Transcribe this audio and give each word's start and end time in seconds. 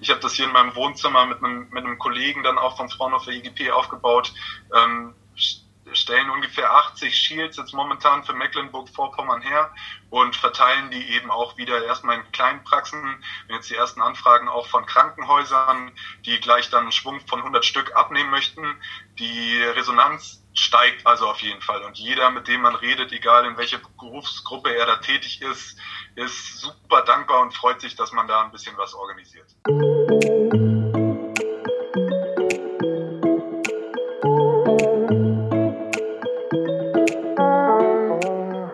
Ich 0.00 0.10
habe 0.10 0.20
das 0.20 0.34
hier 0.34 0.46
in 0.46 0.52
meinem 0.52 0.74
Wohnzimmer 0.74 1.26
mit 1.26 1.42
einem, 1.42 1.68
mit 1.70 1.84
einem 1.84 1.98
Kollegen 1.98 2.42
dann 2.42 2.58
auch 2.58 2.76
von 2.76 2.88
Fraunhofer 2.88 3.32
IGP 3.32 3.70
aufgebaut. 3.70 4.32
Ähm, 4.74 5.14
stellen 5.92 6.30
ungefähr 6.30 6.72
80 6.72 7.14
Shields 7.14 7.56
jetzt 7.56 7.74
momentan 7.74 8.24
für 8.24 8.32
Mecklenburg-Vorpommern 8.32 9.42
her 9.42 9.70
und 10.10 10.36
verteilen 10.36 10.90
die 10.90 11.14
eben 11.14 11.30
auch 11.30 11.56
wieder 11.56 11.84
erstmal 11.84 12.18
in 12.18 12.32
kleinen 12.32 12.62
Praxen. 12.64 13.02
Wenn 13.46 13.56
jetzt 13.56 13.70
die 13.70 13.74
ersten 13.74 14.00
Anfragen 14.00 14.48
auch 14.48 14.66
von 14.66 14.86
Krankenhäusern, 14.86 15.92
die 16.26 16.38
gleich 16.40 16.70
dann 16.70 16.82
einen 16.82 16.92
Schwung 16.92 17.20
von 17.26 17.40
100 17.40 17.64
Stück 17.64 17.94
abnehmen 17.96 18.30
möchten. 18.30 18.64
Die 19.18 19.62
Resonanz 19.62 20.39
steigt 20.54 21.06
also 21.06 21.28
auf 21.28 21.40
jeden 21.40 21.60
Fall 21.60 21.82
und 21.82 21.98
jeder, 21.98 22.30
mit 22.30 22.48
dem 22.48 22.62
man 22.62 22.74
redet, 22.74 23.12
egal 23.12 23.46
in 23.46 23.56
welcher 23.56 23.78
Berufsgruppe 23.98 24.74
er 24.74 24.86
da 24.86 24.96
tätig 24.96 25.42
ist, 25.42 25.76
ist 26.16 26.60
super 26.60 27.02
dankbar 27.02 27.42
und 27.42 27.54
freut 27.54 27.80
sich, 27.80 27.94
dass 27.96 28.12
man 28.12 28.26
da 28.26 28.42
ein 28.42 28.50
bisschen 28.50 28.76
was 28.76 28.94
organisiert. 28.94 29.46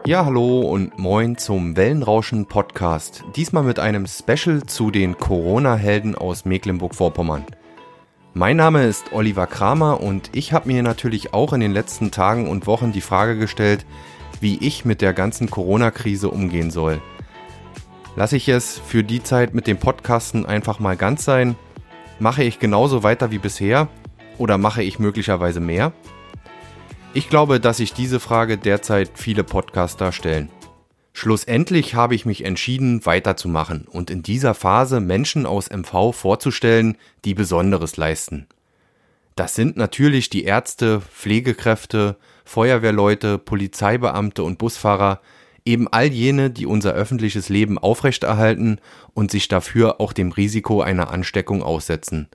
Ja, 0.07 0.25
hallo 0.25 0.61
und 0.61 0.97
moin 1.01 1.37
zum 1.37 1.77
Wellenrauschen 1.77 2.47
Podcast. 2.47 3.25
Diesmal 3.35 3.65
mit 3.65 3.81
einem 3.81 4.07
Special 4.07 4.63
zu 4.63 4.93
den 4.93 5.19
Corona-Helden 5.19 6.15
aus 6.15 6.45
Mecklenburg-Vorpommern. 6.45 7.45
Mein 8.39 8.59
Name 8.59 8.85
ist 8.85 9.15
Oliver 9.15 9.47
Kramer 9.47 10.03
und 10.03 10.29
ich 10.35 10.53
habe 10.53 10.69
mir 10.69 10.83
natürlich 10.83 11.33
auch 11.33 11.55
in 11.55 11.61
den 11.61 11.73
letzten 11.73 12.11
Tagen 12.11 12.51
und 12.51 12.67
Wochen 12.67 12.93
die 12.93 13.01
Frage 13.01 13.39
gestellt, 13.39 13.87
wie 14.41 14.59
ich 14.59 14.85
mit 14.85 15.01
der 15.01 15.15
ganzen 15.15 15.49
Corona-Krise 15.49 16.29
umgehen 16.29 16.71
soll. 16.71 17.01
Lasse 18.15 18.37
ich 18.37 18.47
es 18.51 18.79
für 18.79 19.03
die 19.03 19.23
Zeit 19.23 19.55
mit 19.55 19.67
dem 19.67 19.79
Podcasten 19.79 20.45
einfach 20.45 20.81
mal 20.81 20.99
ganz 20.99 21.25
sein? 21.25 21.57
Mache 22.19 22.45
ich 22.45 22.59
genauso 22.59 23.03
weiter 23.03 23.31
wie 23.31 23.39
bisher? 23.39 23.89
Oder 24.37 24.59
mache 24.59 24.83
ich 24.83 24.99
möglicherweise 24.99 25.61
mehr? 25.61 25.95
Ich 27.15 27.31
glaube, 27.31 27.59
dass 27.59 27.79
sich 27.79 27.95
diese 27.95 28.21
Frage 28.21 28.59
derzeit 28.59 29.13
viele 29.15 29.45
Podcaster 29.45 30.13
stellen. 30.13 30.51
Schlussendlich 31.19 31.95
habe 31.95 32.15
ich 32.15 32.27
mich 32.27 32.45
entschieden, 32.45 33.07
weiterzumachen 33.07 33.87
und 33.91 34.11
in 34.11 34.23
dieser 34.23 34.53
Phase 34.53 35.01
Menschen 35.01 35.47
aus 35.47 35.71
MV 35.71 36.13
vorzustellen, 36.13 36.99
die 37.25 37.33
Besonderes 37.33 37.97
leisten. 37.97 38.47
Das 39.35 39.55
sind 39.55 39.79
natürlich 39.79 40.29
die 40.29 40.45
Ärzte, 40.45 41.01
Pflegekräfte, 41.01 42.19
Feuerwehrleute, 42.45 43.39
Polizeibeamte 43.39 44.43
und 44.43 44.59
Busfahrer, 44.59 45.23
eben 45.65 45.89
all 45.89 46.09
jene, 46.09 46.51
die 46.51 46.67
unser 46.67 46.93
öffentliches 46.93 47.49
Leben 47.49 47.79
aufrechterhalten 47.79 48.79
und 49.15 49.31
sich 49.31 49.49
dafür 49.49 50.03
auch 50.03 50.13
dem 50.13 50.33
Risiko 50.33 50.83
einer 50.83 51.11
Ansteckung 51.11 51.63
aussetzen. 51.63 52.29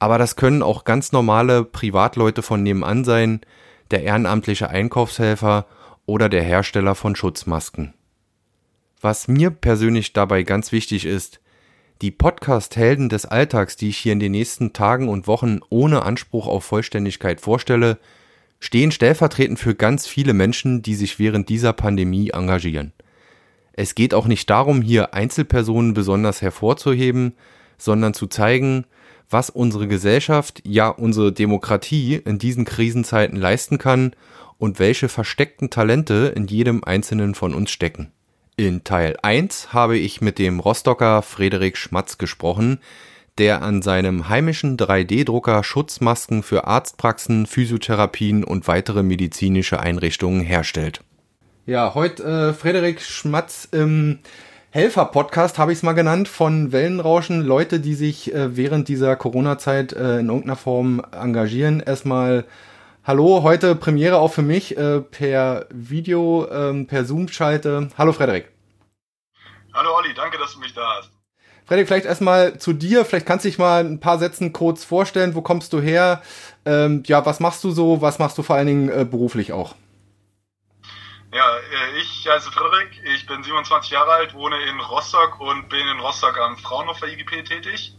Aber 0.00 0.18
das 0.18 0.34
können 0.34 0.64
auch 0.64 0.82
ganz 0.82 1.12
normale 1.12 1.62
Privatleute 1.62 2.42
von 2.42 2.64
nebenan 2.64 3.04
sein, 3.04 3.42
der 3.92 4.02
ehrenamtliche 4.02 4.68
Einkaufshelfer 4.68 5.66
oder 6.06 6.28
der 6.28 6.42
Hersteller 6.42 6.94
von 6.94 7.16
Schutzmasken. 7.16 7.94
Was 9.00 9.28
mir 9.28 9.50
persönlich 9.50 10.12
dabei 10.12 10.42
ganz 10.42 10.72
wichtig 10.72 11.04
ist, 11.06 11.40
die 12.02 12.10
Podcast-Helden 12.10 13.08
des 13.08 13.26
Alltags, 13.26 13.76
die 13.76 13.88
ich 13.88 13.98
hier 13.98 14.12
in 14.12 14.20
den 14.20 14.32
nächsten 14.32 14.72
Tagen 14.72 15.08
und 15.08 15.26
Wochen 15.26 15.60
ohne 15.70 16.02
Anspruch 16.02 16.46
auf 16.46 16.64
Vollständigkeit 16.64 17.40
vorstelle, 17.40 17.98
stehen 18.58 18.92
stellvertretend 18.92 19.58
für 19.58 19.74
ganz 19.74 20.06
viele 20.06 20.34
Menschen, 20.34 20.82
die 20.82 20.94
sich 20.94 21.18
während 21.18 21.48
dieser 21.48 21.72
Pandemie 21.72 22.30
engagieren. 22.30 22.92
Es 23.72 23.94
geht 23.94 24.14
auch 24.14 24.26
nicht 24.26 24.50
darum, 24.50 24.82
hier 24.82 25.14
Einzelpersonen 25.14 25.94
besonders 25.94 26.42
hervorzuheben, 26.42 27.34
sondern 27.78 28.14
zu 28.14 28.26
zeigen, 28.26 28.84
was 29.30 29.50
unsere 29.50 29.88
Gesellschaft, 29.88 30.62
ja 30.64 30.88
unsere 30.88 31.32
Demokratie 31.32 32.16
in 32.16 32.38
diesen 32.38 32.64
Krisenzeiten 32.64 33.36
leisten 33.36 33.78
kann 33.78 34.12
und 34.62 34.78
welche 34.78 35.08
versteckten 35.08 35.70
Talente 35.70 36.32
in 36.36 36.46
jedem 36.46 36.84
einzelnen 36.84 37.34
von 37.34 37.52
uns 37.52 37.72
stecken. 37.72 38.12
In 38.54 38.84
Teil 38.84 39.16
1 39.20 39.72
habe 39.72 39.98
ich 39.98 40.20
mit 40.20 40.38
dem 40.38 40.60
Rostocker 40.60 41.22
Frederik 41.22 41.76
Schmatz 41.76 42.16
gesprochen, 42.16 42.78
der 43.38 43.62
an 43.62 43.82
seinem 43.82 44.28
heimischen 44.28 44.76
3D-Drucker 44.76 45.64
Schutzmasken 45.64 46.44
für 46.44 46.68
Arztpraxen, 46.68 47.46
Physiotherapien 47.46 48.44
und 48.44 48.68
weitere 48.68 49.02
medizinische 49.02 49.80
Einrichtungen 49.80 50.42
herstellt. 50.42 51.00
Ja, 51.66 51.94
heute 51.96 52.22
äh, 52.22 52.52
Frederik 52.52 53.00
Schmatz 53.00 53.66
im 53.72 54.20
Helfer-Podcast, 54.70 55.58
habe 55.58 55.72
ich 55.72 55.78
es 55.78 55.82
mal 55.82 55.94
genannt, 55.94 56.28
von 56.28 56.70
Wellenrauschen. 56.70 57.42
Leute, 57.42 57.80
die 57.80 57.94
sich 57.94 58.32
äh, 58.32 58.56
während 58.56 58.86
dieser 58.86 59.16
Corona-Zeit 59.16 59.92
äh, 59.92 60.20
in 60.20 60.28
irgendeiner 60.28 60.54
Form 60.54 61.02
engagieren. 61.10 61.80
Erstmal 61.80 62.44
Hallo, 63.04 63.42
heute 63.42 63.74
Premiere 63.74 64.18
auch 64.18 64.32
für 64.32 64.42
mich 64.42 64.76
äh, 64.76 65.00
per 65.00 65.66
Video, 65.70 66.48
ähm, 66.48 66.86
per 66.86 67.04
Zoom-Schalte. 67.04 67.90
Hallo 67.98 68.12
Frederik. 68.12 68.48
Hallo 69.74 69.96
Olli, 69.96 70.14
danke, 70.14 70.38
dass 70.38 70.52
du 70.54 70.60
mich 70.60 70.72
da 70.72 70.98
hast. 70.98 71.10
Frederik, 71.66 71.88
vielleicht 71.88 72.06
erstmal 72.06 72.60
zu 72.60 72.72
dir. 72.72 73.04
Vielleicht 73.04 73.26
kannst 73.26 73.44
du 73.44 73.48
dich 73.48 73.58
mal 73.58 73.84
ein 73.84 73.98
paar 73.98 74.20
Sätzen 74.20 74.52
kurz 74.52 74.84
vorstellen. 74.84 75.34
Wo 75.34 75.42
kommst 75.42 75.72
du 75.72 75.80
her? 75.80 76.22
Ähm, 76.64 77.02
ja, 77.04 77.26
was 77.26 77.40
machst 77.40 77.64
du 77.64 77.72
so? 77.72 78.00
Was 78.02 78.20
machst 78.20 78.38
du 78.38 78.44
vor 78.44 78.54
allen 78.54 78.68
Dingen 78.68 78.88
äh, 78.88 79.04
beruflich 79.04 79.52
auch? 79.52 79.74
Ja, 81.34 81.56
äh, 81.56 81.98
ich 82.00 82.28
heiße 82.28 82.52
Frederik, 82.52 82.90
ich 83.16 83.26
bin 83.26 83.42
27 83.42 83.90
Jahre 83.90 84.12
alt, 84.12 84.34
wohne 84.34 84.62
in 84.62 84.78
Rostock 84.78 85.40
und 85.40 85.68
bin 85.68 85.88
in 85.88 85.98
Rostock 85.98 86.38
am 86.38 86.56
Fraunhofer 86.56 87.08
IGP 87.08 87.42
tätig. 87.42 87.96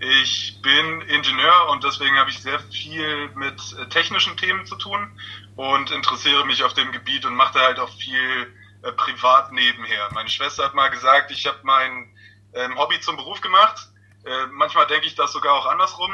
Ich 0.00 0.60
bin 0.60 1.00
Ingenieur 1.02 1.68
und 1.70 1.84
deswegen 1.84 2.16
habe 2.16 2.30
ich 2.30 2.40
sehr 2.40 2.58
viel 2.58 3.28
mit 3.36 3.60
äh, 3.78 3.88
technischen 3.88 4.36
Themen 4.36 4.66
zu 4.66 4.76
tun 4.76 5.08
und 5.56 5.90
interessiere 5.90 6.44
mich 6.46 6.62
auf 6.64 6.74
dem 6.74 6.90
Gebiet 6.92 7.24
und 7.24 7.34
mache 7.34 7.58
halt 7.60 7.78
auch 7.78 7.90
viel 7.96 8.52
äh, 8.82 8.92
privat 8.92 9.52
nebenher. 9.52 10.08
Meine 10.12 10.28
Schwester 10.28 10.64
hat 10.64 10.74
mal 10.74 10.88
gesagt, 10.88 11.30
ich 11.30 11.46
habe 11.46 11.58
mein 11.62 12.08
ähm, 12.54 12.76
Hobby 12.76 13.00
zum 13.00 13.16
Beruf 13.16 13.40
gemacht. 13.40 13.88
Äh, 14.24 14.46
manchmal 14.52 14.86
denke 14.86 15.06
ich 15.06 15.14
das 15.14 15.32
sogar 15.32 15.54
auch 15.54 15.66
andersrum. 15.66 16.10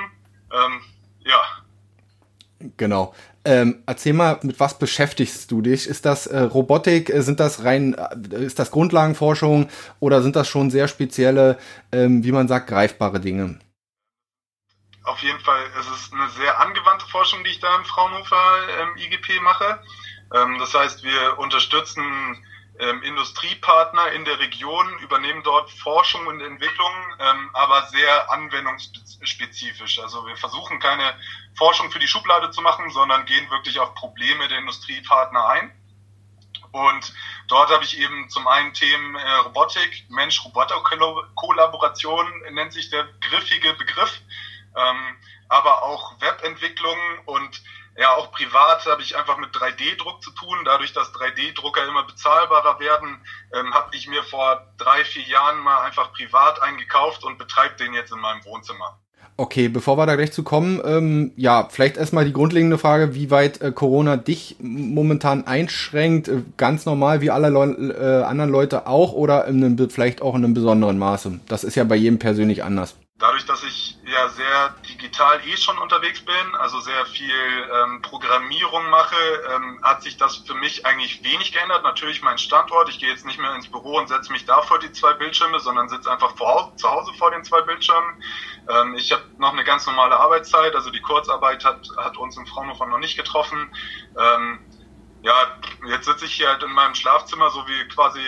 Ähm, 0.52 0.80
ja. 1.20 1.40
Genau. 2.76 3.14
Ähm, 3.44 3.82
erzähl 3.86 4.12
mal, 4.12 4.38
mit 4.42 4.60
was 4.60 4.78
beschäftigst 4.78 5.50
du 5.50 5.62
dich? 5.62 5.86
Ist 5.86 6.04
das 6.04 6.26
äh, 6.26 6.40
Robotik? 6.40 7.08
Äh, 7.08 7.22
sind 7.22 7.40
das 7.40 7.64
rein, 7.64 7.94
äh, 7.94 8.44
ist 8.44 8.58
das 8.58 8.70
Grundlagenforschung 8.70 9.70
oder 9.98 10.22
sind 10.22 10.36
das 10.36 10.46
schon 10.48 10.70
sehr 10.70 10.86
spezielle, 10.86 11.58
ähm, 11.90 12.22
wie 12.22 12.32
man 12.32 12.48
sagt, 12.48 12.66
greifbare 12.66 13.18
Dinge? 13.18 13.58
Auf 15.04 15.22
jeden 15.22 15.40
Fall, 15.40 15.62
es 15.78 15.88
ist 15.88 16.12
eine 16.12 16.28
sehr 16.30 16.60
angewandte 16.60 17.06
Forschung, 17.06 17.42
die 17.44 17.50
ich 17.50 17.60
da 17.60 17.76
im 17.76 17.84
Fraunhofer 17.84 18.80
ähm, 18.80 18.96
IGP 18.96 19.40
mache. 19.40 19.82
Ähm, 20.34 20.58
das 20.58 20.74
heißt, 20.74 21.02
wir 21.02 21.38
unterstützen 21.38 22.44
ähm, 22.78 23.02
Industriepartner 23.02 24.12
in 24.12 24.24
der 24.24 24.38
Region, 24.38 24.98
übernehmen 24.98 25.42
dort 25.42 25.70
Forschung 25.70 26.26
und 26.26 26.40
Entwicklung, 26.40 26.92
ähm, 27.18 27.50
aber 27.52 27.82
sehr 27.88 28.30
anwendungsspezifisch. 28.30 29.98
Also 30.00 30.26
wir 30.26 30.36
versuchen 30.36 30.78
keine 30.80 31.14
Forschung 31.56 31.90
für 31.90 31.98
die 31.98 32.08
Schublade 32.08 32.50
zu 32.50 32.62
machen, 32.62 32.88
sondern 32.90 33.26
gehen 33.26 33.50
wirklich 33.50 33.78
auf 33.80 33.94
Probleme 33.94 34.48
der 34.48 34.58
Industriepartner 34.58 35.46
ein. 35.48 35.72
Und 36.72 37.12
dort 37.48 37.70
habe 37.70 37.84
ich 37.84 37.98
eben 37.98 38.30
zum 38.30 38.46
einen 38.46 38.72
Themen 38.72 39.16
äh, 39.16 39.32
Robotik, 39.44 40.06
Mensch-Roboter-Kollaboration 40.08 42.26
nennt 42.52 42.72
sich 42.72 42.88
der 42.90 43.08
griffige 43.20 43.74
Begriff, 43.74 44.22
ähm, 44.76 45.16
aber 45.48 45.82
auch 45.82 46.20
Webentwicklung 46.20 46.96
und 47.26 47.62
ja, 47.96 48.14
auch 48.14 48.30
privat 48.32 48.86
habe 48.86 49.02
ich 49.02 49.16
einfach 49.16 49.36
mit 49.36 49.50
3D-Druck 49.50 50.22
zu 50.22 50.30
tun. 50.30 50.58
Dadurch, 50.64 50.92
dass 50.92 51.12
3D-Drucker 51.12 51.86
immer 51.86 52.04
bezahlbarer 52.04 52.80
werden, 52.80 53.20
ähm, 53.52 53.74
habe 53.74 53.94
ich 53.94 54.08
mir 54.08 54.22
vor 54.22 54.72
drei, 54.78 55.04
vier 55.04 55.24
Jahren 55.24 55.58
mal 55.58 55.82
einfach 55.82 56.12
privat 56.12 56.62
eingekauft 56.62 57.24
und 57.24 57.36
betreibe 57.36 57.76
den 57.76 57.92
jetzt 57.92 58.12
in 58.12 58.20
meinem 58.20 58.44
Wohnzimmer. 58.44 58.98
Okay, 59.36 59.68
bevor 59.68 59.96
wir 59.96 60.04
da 60.04 60.16
gleich 60.16 60.32
zu 60.32 60.42
kommen, 60.42 60.82
ähm, 60.84 61.32
ja, 61.34 61.66
vielleicht 61.70 61.96
erstmal 61.96 62.26
die 62.26 62.32
grundlegende 62.32 62.76
Frage, 62.76 63.14
wie 63.14 63.30
weit 63.30 63.60
äh, 63.62 63.72
Corona 63.72 64.18
dich 64.18 64.56
momentan 64.60 65.46
einschränkt, 65.46 66.28
äh, 66.28 66.42
ganz 66.58 66.84
normal 66.84 67.22
wie 67.22 67.30
alle 67.30 67.48
Leu 67.48 67.64
äh, 67.64 68.22
anderen 68.22 68.50
Leute 68.50 68.86
auch 68.86 69.12
oder 69.12 69.46
in 69.46 69.64
einem, 69.64 69.90
vielleicht 69.90 70.20
auch 70.20 70.34
in 70.34 70.44
einem 70.44 70.52
besonderen 70.52 70.98
Maße. 70.98 71.40
Das 71.48 71.64
ist 71.64 71.74
ja 71.74 71.84
bei 71.84 71.96
jedem 71.96 72.18
persönlich 72.18 72.62
anders. 72.64 72.96
Dadurch, 73.20 73.44
dass 73.44 73.62
ich 73.62 73.98
ja 74.06 74.28
sehr 74.30 74.74
digital 74.88 75.46
eh 75.46 75.54
schon 75.58 75.76
unterwegs 75.76 76.24
bin, 76.24 76.54
also 76.58 76.80
sehr 76.80 77.04
viel 77.04 77.30
ähm, 77.70 78.00
Programmierung 78.00 78.88
mache, 78.88 79.14
ähm, 79.54 79.78
hat 79.82 80.02
sich 80.02 80.16
das 80.16 80.38
für 80.38 80.54
mich 80.54 80.86
eigentlich 80.86 81.22
wenig 81.22 81.52
geändert. 81.52 81.82
Natürlich 81.82 82.22
mein 82.22 82.38
Standort, 82.38 82.88
ich 82.88 82.98
gehe 82.98 83.10
jetzt 83.10 83.26
nicht 83.26 83.38
mehr 83.38 83.54
ins 83.54 83.70
Büro 83.70 83.98
und 83.98 84.08
setze 84.08 84.32
mich 84.32 84.46
da 84.46 84.62
vor 84.62 84.78
die 84.78 84.90
zwei 84.92 85.12
Bildschirme, 85.12 85.60
sondern 85.60 85.90
sitze 85.90 86.10
einfach 86.10 86.34
vor, 86.34 86.72
zu 86.76 86.90
Hause 86.90 87.12
vor 87.18 87.30
den 87.30 87.44
zwei 87.44 87.60
Bildschirmen. 87.60 88.22
Ähm, 88.70 88.94
ich 88.94 89.12
habe 89.12 89.22
noch 89.36 89.52
eine 89.52 89.64
ganz 89.64 89.86
normale 89.86 90.16
Arbeitszeit, 90.16 90.74
also 90.74 90.90
die 90.90 91.02
Kurzarbeit 91.02 91.62
hat, 91.62 91.86
hat 91.98 92.16
uns 92.16 92.38
im 92.38 92.46
Fraunhofer 92.46 92.86
noch 92.86 92.98
nicht 92.98 93.18
getroffen. 93.18 93.70
Ähm, 94.18 94.60
ja, 95.22 95.34
jetzt 95.88 96.06
sitze 96.06 96.24
ich 96.24 96.32
hier 96.32 96.48
halt 96.48 96.62
in 96.62 96.72
meinem 96.72 96.94
Schlafzimmer, 96.94 97.50
so 97.50 97.66
wie 97.68 97.88
quasi 97.88 98.20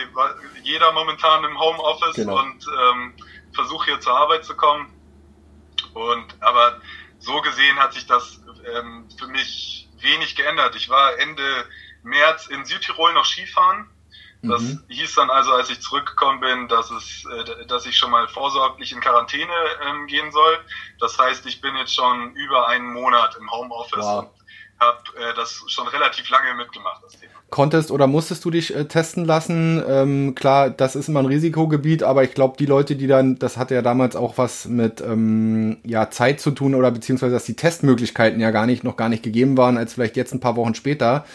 jeder 0.62 0.92
momentan 0.92 1.44
im 1.44 1.58
Homeoffice 1.58 2.16
genau. 2.16 2.38
und 2.38 2.66
ähm, 2.78 3.14
versuche 3.54 3.86
hier 3.86 4.00
zur 4.00 4.14
Arbeit 4.14 4.44
zu 4.44 4.56
kommen. 4.56 4.92
Und 5.94 6.42
aber 6.42 6.80
so 7.18 7.40
gesehen 7.40 7.78
hat 7.78 7.92
sich 7.92 8.06
das 8.06 8.40
ähm, 8.74 9.08
für 9.18 9.26
mich 9.26 9.88
wenig 9.98 10.34
geändert. 10.36 10.74
Ich 10.76 10.88
war 10.88 11.18
Ende 11.18 11.66
März 12.02 12.46
in 12.48 12.64
Südtirol 12.64 13.12
noch 13.12 13.24
Skifahren. 13.24 13.88
Das 14.44 14.60
mhm. 14.60 14.82
hieß 14.88 15.14
dann 15.14 15.30
also, 15.30 15.52
als 15.52 15.70
ich 15.70 15.80
zurückgekommen 15.80 16.40
bin, 16.40 16.66
dass 16.66 16.90
es, 16.90 17.24
äh, 17.26 17.66
dass 17.66 17.86
ich 17.86 17.96
schon 17.96 18.10
mal 18.10 18.26
vorsorglich 18.26 18.90
in 18.90 19.00
Quarantäne 19.00 19.52
ähm, 19.84 20.08
gehen 20.08 20.32
soll. 20.32 20.58
Das 20.98 21.16
heißt, 21.16 21.46
ich 21.46 21.60
bin 21.60 21.76
jetzt 21.76 21.94
schon 21.94 22.34
über 22.34 22.66
einen 22.66 22.92
Monat 22.92 23.36
im 23.36 23.48
Homeoffice 23.52 24.04
wow. 24.04 24.24
und 24.24 24.30
habe 24.80 25.16
äh, 25.16 25.34
das 25.34 25.62
schon 25.68 25.86
relativ 25.86 26.28
lange 26.28 26.54
mitgemacht, 26.54 27.04
das 27.04 27.20
Thema. 27.20 27.34
Konntest 27.52 27.90
oder 27.90 28.06
musstest 28.06 28.44
du 28.46 28.50
dich 28.50 28.74
äh, 28.74 28.86
testen 28.86 29.26
lassen? 29.26 29.80
Ähm, 29.86 30.34
klar, 30.34 30.70
das 30.70 30.96
ist 30.96 31.08
immer 31.08 31.20
ein 31.20 31.26
Risikogebiet, 31.26 32.02
aber 32.02 32.24
ich 32.24 32.32
glaube, 32.32 32.56
die 32.58 32.64
Leute, 32.64 32.96
die 32.96 33.06
dann, 33.06 33.38
das 33.38 33.58
hatte 33.58 33.74
ja 33.74 33.82
damals 33.82 34.16
auch 34.16 34.38
was 34.38 34.64
mit 34.64 35.02
ähm, 35.02 35.76
ja, 35.84 36.10
Zeit 36.10 36.40
zu 36.40 36.50
tun 36.50 36.74
oder 36.74 36.90
beziehungsweise, 36.90 37.34
dass 37.34 37.44
die 37.44 37.54
Testmöglichkeiten 37.54 38.40
ja 38.40 38.50
gar 38.50 38.64
nicht, 38.64 38.84
noch 38.84 38.96
gar 38.96 39.10
nicht 39.10 39.22
gegeben 39.22 39.58
waren, 39.58 39.76
als 39.76 39.92
vielleicht 39.92 40.16
jetzt 40.16 40.32
ein 40.32 40.40
paar 40.40 40.56
Wochen 40.56 40.74
später 40.74 41.26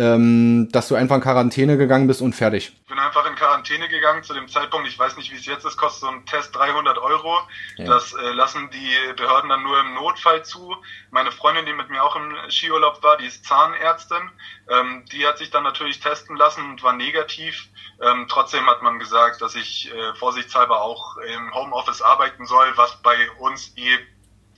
ähm, 0.00 0.68
dass 0.72 0.88
du 0.88 0.94
einfach 0.94 1.16
in 1.16 1.20
Quarantäne 1.20 1.76
gegangen 1.76 2.06
bist 2.06 2.22
und 2.22 2.34
fertig. 2.34 2.72
Ich 2.80 2.88
bin 2.88 2.98
einfach 2.98 3.26
in 3.26 3.34
Quarantäne 3.34 3.86
gegangen 3.86 4.22
zu 4.22 4.32
dem 4.32 4.48
Zeitpunkt. 4.48 4.88
Ich 4.88 4.98
weiß 4.98 5.18
nicht, 5.18 5.30
wie 5.30 5.36
es 5.36 5.44
jetzt 5.44 5.66
ist. 5.66 5.76
Kostet 5.76 6.00
so 6.00 6.08
ein 6.08 6.24
Test 6.24 6.56
300 6.56 6.96
Euro. 6.96 7.36
Ja. 7.76 7.84
Das 7.84 8.14
äh, 8.14 8.30
lassen 8.32 8.70
die 8.70 9.14
Behörden 9.14 9.50
dann 9.50 9.62
nur 9.62 9.78
im 9.78 9.92
Notfall 9.94 10.42
zu. 10.42 10.74
Meine 11.10 11.30
Freundin, 11.30 11.66
die 11.66 11.74
mit 11.74 11.90
mir 11.90 12.02
auch 12.02 12.16
im 12.16 12.34
Skiurlaub 12.48 13.02
war, 13.02 13.18
die 13.18 13.26
ist 13.26 13.44
Zahnärztin. 13.44 14.30
Ähm, 14.70 15.04
die 15.12 15.26
hat 15.26 15.36
sich 15.36 15.50
dann 15.50 15.59
natürlich 15.62 16.00
testen 16.00 16.36
lassen 16.36 16.62
und 16.70 16.82
war 16.82 16.92
negativ. 16.92 17.68
Ähm, 18.00 18.26
trotzdem 18.28 18.66
hat 18.66 18.82
man 18.82 18.98
gesagt, 18.98 19.42
dass 19.42 19.54
ich 19.54 19.92
äh, 19.92 20.14
vorsichtshalber 20.14 20.82
auch 20.82 21.16
im 21.16 21.54
Homeoffice 21.54 22.02
arbeiten 22.02 22.46
soll, 22.46 22.72
was 22.76 23.00
bei 23.02 23.30
uns 23.38 23.76
eh 23.76 23.98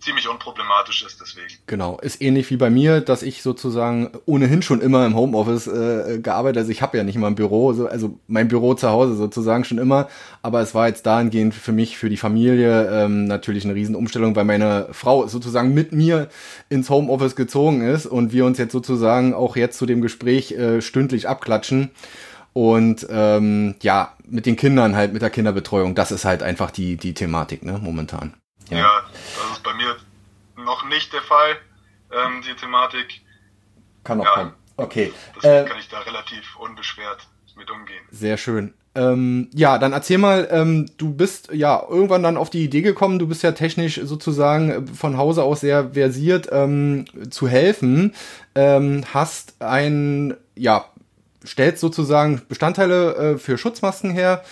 ziemlich 0.03 0.29
unproblematisch 0.29 1.05
ist 1.05 1.21
deswegen. 1.21 1.55
Genau, 1.67 1.99
ist 1.99 2.21
ähnlich 2.21 2.51
wie 2.51 2.57
bei 2.57 2.71
mir, 2.71 3.01
dass 3.01 3.23
ich 3.23 3.43
sozusagen 3.43 4.11
ohnehin 4.27 4.63
schon 4.63 4.81
immer 4.81 5.07
im 5.07 5.15
Homeoffice 5.15 5.69
äh, 5.69 6.19
gearbeitet, 6.19 6.59
also 6.59 6.73
ich 6.73 6.83
habe 6.83 6.97
ja 6.99 7.05
nicht 7.05 7.17
mal 7.17 7.29
ein 7.29 7.35
Büro, 7.35 7.73
so, 7.73 7.87
also 7.87 8.19
mein 8.27 8.49
Büro 8.49 8.75
zu 8.75 8.89
Hause 8.89 9.15
sozusagen 9.15 9.65
schon 9.65 9.79
immer, 9.79 10.09
aber 10.43 10.61
es 10.61 10.75
war 10.75 10.89
jetzt 10.89 11.07
dahingehend 11.07 11.55
für 11.55 11.73
mich, 11.73 11.97
für 11.97 12.11
die 12.11 12.17
Familie 12.17 12.91
ähm, 12.91 13.25
natürlich 13.27 13.65
eine 13.65 13.75
Riesenumstellung, 13.75 14.35
weil 14.35 14.45
meine 14.45 14.89
Frau 14.91 15.27
sozusagen 15.27 15.73
mit 15.73 15.93
mir 15.93 16.29
ins 16.69 16.91
Homeoffice 16.91 17.37
gezogen 17.37 17.83
ist 17.83 18.07
und 18.07 18.33
wir 18.33 18.45
uns 18.45 18.59
jetzt 18.59 18.73
sozusagen 18.73 19.35
auch 19.35 19.57
jetzt 19.57 19.79
zu 19.79 19.87
dem 19.87 20.01
Gespräch 20.03 20.53
äh, 20.53 20.83
stündlich 20.83 21.29
abklatschen. 21.29 21.91
Und 22.55 23.07
ähm, 23.09 23.77
ja, 23.81 24.13
mit 24.29 24.45
den 24.45 24.57
Kindern 24.57 24.95
halt, 24.95 25.15
mit 25.15 25.23
der 25.23 25.31
Kinderbetreuung, 25.31 25.95
das 25.95 26.13
ist 26.13 26.27
halt 26.27 26.43
einfach 26.43 26.71
die, 26.71 26.97
die 26.97 27.15
Thematik, 27.15 27.63
ne, 27.65 27.81
momentan. 27.83 28.35
Ja. 28.71 28.79
ja, 28.79 28.91
ist 29.63 29.65
bei 29.65 29.75
mir 29.75 29.97
noch 30.57 30.85
nicht 30.89 31.13
der 31.13 31.23
Fall, 31.23 31.57
ähm, 32.11 32.43
die 32.43 32.55
Thematik. 32.55 33.21
Kann 34.05 34.19
noch 34.19 34.25
ja, 34.25 34.33
kommen. 34.33 34.55
Okay. 34.77 35.13
Deswegen 35.37 35.67
äh, 35.67 35.69
kann 35.69 35.79
ich 35.79 35.89
da 35.89 36.01
relativ 36.01 36.57
unbeschwert 36.57 37.27
mit 37.57 37.71
umgehen. 37.71 38.05
Sehr 38.11 38.37
schön. 38.37 38.75
Ähm, 38.95 39.49
ja, 39.55 39.79
dann 39.79 39.93
erzähl 39.93 40.19
mal, 40.19 40.49
ähm, 40.51 40.91
du 40.99 41.15
bist 41.15 41.51
ja 41.53 41.83
irgendwann 41.89 42.23
dann 42.23 42.37
auf 42.37 42.51
die 42.51 42.63
Idee 42.63 42.83
gekommen, 42.83 43.19
du 43.19 43.27
bist 43.27 43.43
ja 43.43 43.53
technisch 43.53 44.01
sozusagen 44.03 44.87
von 44.89 45.17
Hause 45.17 45.45
aus 45.45 45.61
sehr 45.61 45.95
versiert 45.95 46.49
ähm, 46.53 47.07
zu 47.31 47.49
helfen, 47.49 48.15
ähm, 48.55 49.05
hast 49.15 49.63
ein, 49.63 50.37
ja, 50.57 50.85
stellst 51.47 51.81
sozusagen 51.81 52.43
Bestandteile 52.49 53.15
äh, 53.15 53.39
für 53.39 53.57
Schutzmasken 53.57 54.11
her, 54.11 54.45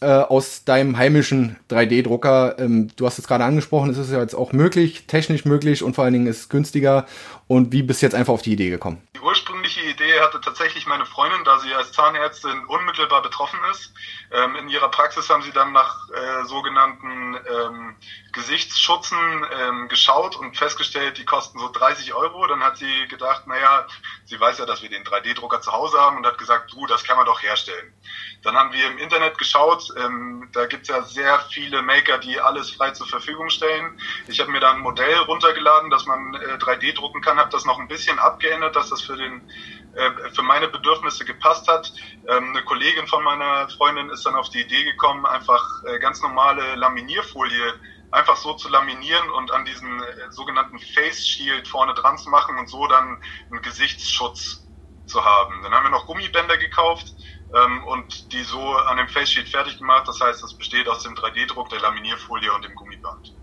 äh, 0.00 0.06
aus 0.06 0.64
deinem 0.64 0.96
heimischen 0.96 1.56
3D-Drucker. 1.70 2.58
Ähm, 2.58 2.88
du 2.96 3.06
hast 3.06 3.18
es 3.18 3.26
gerade 3.26 3.44
angesprochen, 3.44 3.90
es 3.90 3.98
ist 3.98 4.12
ja 4.12 4.20
jetzt 4.20 4.34
auch 4.34 4.52
möglich, 4.52 5.04
technisch 5.06 5.44
möglich 5.44 5.82
und 5.82 5.94
vor 5.94 6.04
allen 6.04 6.12
Dingen 6.12 6.26
ist 6.26 6.40
es 6.40 6.48
günstiger. 6.48 7.06
Und 7.46 7.72
wie 7.72 7.82
bist 7.82 8.02
du 8.02 8.06
jetzt 8.06 8.14
einfach 8.14 8.34
auf 8.34 8.42
die 8.42 8.52
Idee 8.52 8.70
gekommen? 8.70 8.98
Die 9.14 9.20
ursprüngliche 9.20 9.80
Idee 9.80 10.15
hatte 10.22 10.40
tatsächlich 10.40 10.86
meine 10.86 11.06
Freundin, 11.06 11.44
da 11.44 11.58
sie 11.58 11.74
als 11.74 11.92
Zahnärztin 11.92 12.64
unmittelbar 12.66 13.22
betroffen 13.22 13.58
ist. 13.70 13.92
Ähm, 14.30 14.56
in 14.56 14.68
ihrer 14.68 14.90
Praxis 14.90 15.28
haben 15.30 15.42
sie 15.42 15.52
dann 15.52 15.72
nach 15.72 16.08
äh, 16.10 16.44
sogenannten 16.44 17.36
ähm, 17.36 17.96
Gesichtsschutzen 18.32 19.18
ähm, 19.50 19.88
geschaut 19.88 20.36
und 20.36 20.56
festgestellt, 20.56 21.18
die 21.18 21.24
kosten 21.24 21.58
so 21.58 21.70
30 21.70 22.14
Euro. 22.14 22.46
Dann 22.46 22.62
hat 22.62 22.76
sie 22.76 23.08
gedacht, 23.08 23.46
naja, 23.46 23.86
sie 24.24 24.38
weiß 24.38 24.58
ja, 24.58 24.66
dass 24.66 24.82
wir 24.82 24.90
den 24.90 25.04
3D-Drucker 25.04 25.60
zu 25.60 25.72
Hause 25.72 25.98
haben 25.98 26.18
und 26.18 26.26
hat 26.26 26.38
gesagt, 26.38 26.72
du, 26.72 26.86
das 26.86 27.04
kann 27.04 27.16
man 27.16 27.26
doch 27.26 27.42
herstellen. 27.42 27.94
Dann 28.42 28.56
haben 28.56 28.72
wir 28.72 28.86
im 28.90 28.98
Internet 28.98 29.38
geschaut, 29.38 29.92
ähm, 29.96 30.48
da 30.52 30.66
gibt's 30.66 30.88
ja 30.88 31.02
sehr 31.02 31.40
viele 31.50 31.82
Maker, 31.82 32.18
die 32.18 32.40
alles 32.40 32.70
frei 32.70 32.90
zur 32.90 33.06
Verfügung 33.06 33.50
stellen. 33.50 33.98
Ich 34.28 34.40
habe 34.40 34.50
mir 34.50 34.60
da 34.60 34.72
ein 34.72 34.80
Modell 34.80 35.16
runtergeladen, 35.20 35.90
dass 35.90 36.06
man 36.06 36.34
äh, 36.34 36.56
3D 36.58 36.94
drucken 36.94 37.20
kann, 37.20 37.38
habe 37.38 37.50
das 37.50 37.64
noch 37.64 37.78
ein 37.78 37.88
bisschen 37.88 38.18
abgeändert, 38.18 38.76
dass 38.76 38.90
das 38.90 39.02
für 39.02 39.16
den 39.16 39.50
äh, 39.96 40.30
für 40.30 40.42
meine 40.42 40.68
Bedürfnisse 40.68 41.24
gepasst 41.24 41.68
hat. 41.68 41.92
Ähm, 42.28 42.50
eine 42.50 42.62
Kollegin 42.64 43.06
von 43.06 43.24
meiner 43.24 43.68
Freundin 43.70 44.10
ist 44.10 44.26
dann 44.26 44.34
auf 44.34 44.50
die 44.50 44.60
Idee 44.60 44.84
gekommen, 44.84 45.26
einfach 45.26 45.64
äh, 45.84 45.98
ganz 45.98 46.22
normale 46.22 46.74
Laminierfolie 46.74 47.74
einfach 48.10 48.36
so 48.36 48.54
zu 48.54 48.68
laminieren 48.68 49.28
und 49.30 49.52
an 49.52 49.64
diesen 49.64 50.02
äh, 50.02 50.30
sogenannten 50.30 50.78
Face 50.78 51.26
Shield 51.26 51.68
vorne 51.68 51.94
dran 51.94 52.18
zu 52.18 52.30
machen 52.30 52.58
und 52.58 52.68
so 52.68 52.86
dann 52.86 53.22
einen 53.50 53.62
Gesichtsschutz 53.62 54.66
zu 55.06 55.24
haben. 55.24 55.62
Dann 55.62 55.72
haben 55.72 55.84
wir 55.84 55.90
noch 55.90 56.06
Gummibänder 56.06 56.56
gekauft 56.56 57.14
ähm, 57.54 57.84
und 57.84 58.32
die 58.32 58.42
so 58.42 58.76
an 58.76 58.96
dem 58.96 59.08
Face 59.08 59.30
Shield 59.30 59.48
fertig 59.48 59.78
gemacht. 59.78 60.08
Das 60.08 60.20
heißt, 60.20 60.42
es 60.42 60.54
besteht 60.54 60.88
aus 60.88 61.02
dem 61.02 61.14
3D-Druck, 61.14 61.68
der 61.68 61.80
Laminierfolie 61.80 62.52
und 62.52 62.64
dem 62.64 62.74
Gummiband. 62.74 63.35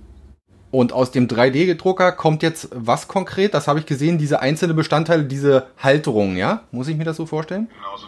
Und 0.73 0.91
aus 0.91 1.11
dem 1.11 1.27
3D-Drucker 1.27 2.13
kommt 2.13 2.41
jetzt 2.41 2.67
was 2.71 3.07
konkret? 3.07 3.53
Das 3.53 3.67
habe 3.67 3.77
ich 3.77 3.85
gesehen, 3.85 4.17
diese 4.17 4.39
einzelnen 4.39 4.75
Bestandteile, 4.75 5.23
diese 5.23 5.67
Halterung, 5.77 6.35
ja? 6.35 6.63
Muss 6.71 6.87
ich 6.87 6.97
mir 6.97 7.03
das 7.03 7.15
so 7.15 7.27
vorstellen? 7.27 7.69
Genau, 7.75 7.95
so, 7.95 8.07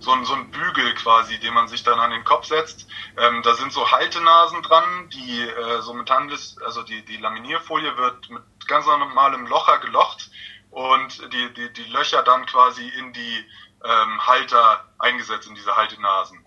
so, 0.00 0.10
ein, 0.10 0.24
so 0.24 0.34
ein 0.34 0.50
Bügel 0.50 0.96
quasi, 0.96 1.38
den 1.38 1.54
man 1.54 1.68
sich 1.68 1.84
dann 1.84 2.00
an 2.00 2.10
den 2.10 2.24
Kopf 2.24 2.46
setzt. 2.46 2.88
Ähm, 3.16 3.42
da 3.44 3.54
sind 3.54 3.72
so 3.72 3.88
Haltenasen 3.88 4.62
dran, 4.62 5.10
die 5.10 5.42
äh, 5.42 5.80
so 5.82 5.94
mit 5.94 6.10
Handels, 6.10 6.56
also 6.66 6.82
die, 6.82 7.04
die 7.04 7.18
Laminierfolie 7.18 7.96
wird 7.96 8.30
mit 8.30 8.42
ganz 8.66 8.84
normalem 8.84 9.46
Locher 9.46 9.78
gelocht 9.78 10.28
und 10.70 11.32
die, 11.32 11.54
die, 11.54 11.72
die 11.72 11.88
Löcher 11.92 12.24
dann 12.24 12.46
quasi 12.46 12.82
in 12.98 13.12
die 13.12 13.44
ähm, 13.84 14.26
Halter 14.26 14.88
eingesetzt, 14.98 15.46
in 15.46 15.54
diese 15.54 15.76
Haltenasen. 15.76 16.44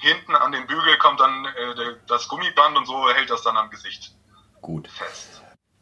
Hinten 0.00 0.34
an 0.34 0.50
den 0.50 0.66
Bügel 0.66 0.98
kommt 0.98 1.20
dann 1.20 1.44
äh, 1.44 1.94
das 2.08 2.26
Gummiband 2.26 2.76
und 2.76 2.86
so 2.86 3.08
hält 3.10 3.30
das 3.30 3.42
dann 3.42 3.56
am 3.56 3.70
Gesicht 3.70 4.15
gut. 4.66 4.90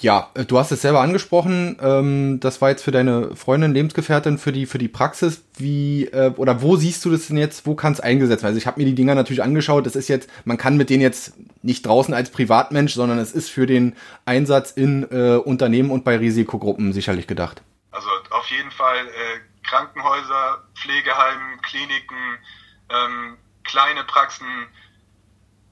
Ja, 0.01 0.31
äh, 0.35 0.45
du 0.45 0.59
hast 0.59 0.71
es 0.71 0.83
selber 0.83 1.01
angesprochen. 1.01 1.79
Ähm, 1.81 2.39
das 2.39 2.61
war 2.61 2.69
jetzt 2.69 2.83
für 2.83 2.91
deine 2.91 3.35
Freundin, 3.37 3.73
Lebensgefährtin, 3.73 4.37
für 4.37 4.53
die 4.53 4.67
für 4.67 4.79
die 4.79 4.89
Praxis. 4.89 5.43
Wie 5.57 6.07
äh, 6.09 6.33
oder 6.37 6.61
wo 6.63 6.77
siehst 6.77 7.05
du 7.05 7.11
das 7.11 7.29
denn 7.29 7.39
jetzt? 7.39 7.65
Wo 7.65 7.75
kann 7.75 7.95
es 7.95 8.01
eingesetzt 8.01 8.43
werden? 8.43 8.51
Also 8.51 8.59
ich 8.59 8.67
habe 8.67 8.81
mir 8.81 8.87
die 8.87 8.95
Dinger 8.95 9.15
natürlich 9.15 9.43
angeschaut. 9.43 9.87
Das 9.87 9.97
ist 9.97 10.09
jetzt, 10.09 10.29
man 10.45 10.59
kann 10.59 10.77
mit 10.77 10.91
denen 10.91 11.01
jetzt 11.01 11.33
nicht 11.63 11.87
draußen 11.87 12.13
als 12.13 12.31
Privatmensch, 12.31 12.93
sondern 12.93 13.19
es 13.19 13.33
ist 13.33 13.49
für 13.49 13.67
den 13.67 13.97
Einsatz 14.27 14.73
in 14.73 15.05
äh, 15.11 15.37
Unternehmen 15.37 15.91
und 15.91 16.05
bei 16.05 16.19
Risikogruppen 16.19 16.93
sicherlich 16.93 17.27
gedacht. 17.27 17.63
Also 17.91 18.09
auf 18.31 18.47
jeden 18.49 18.73
Fall 18.73 19.07
äh, 19.07 19.41
Krankenhäuser, 19.67 20.65
Pflegeheimen, 20.75 21.63
Kliniken, 21.63 22.39
ähm, 22.91 23.39
kleine 23.63 24.05
Praxen, 24.05 24.47